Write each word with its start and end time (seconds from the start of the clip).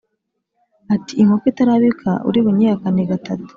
ati 0.95 1.13
“Inkoko 1.21 1.45
itarabika 1.51 2.09
uri 2.29 2.39
bunyihakane 2.45 3.01
gatatu.” 3.11 3.49